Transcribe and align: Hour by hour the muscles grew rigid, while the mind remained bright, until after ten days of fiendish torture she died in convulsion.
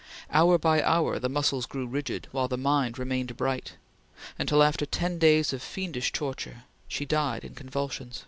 Hour 0.31 0.57
by 0.57 0.81
hour 0.81 1.19
the 1.19 1.29
muscles 1.29 1.67
grew 1.67 1.85
rigid, 1.85 2.27
while 2.31 2.47
the 2.47 2.57
mind 2.57 2.97
remained 2.97 3.37
bright, 3.37 3.73
until 4.39 4.63
after 4.63 4.87
ten 4.87 5.19
days 5.19 5.53
of 5.53 5.61
fiendish 5.61 6.11
torture 6.11 6.63
she 6.87 7.05
died 7.05 7.43
in 7.45 7.53
convulsion. 7.53 8.11